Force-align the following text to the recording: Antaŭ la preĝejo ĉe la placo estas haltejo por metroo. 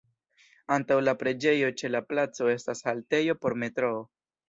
Antaŭ 0.75 0.97
la 1.09 1.13
preĝejo 1.19 1.71
ĉe 1.83 1.93
la 1.93 2.03
placo 2.09 2.53
estas 2.57 2.85
haltejo 2.91 3.41
por 3.45 3.61
metroo. 3.67 4.05